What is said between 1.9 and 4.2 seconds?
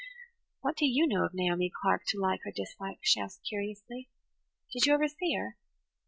to like or dislike?" she asked curiously.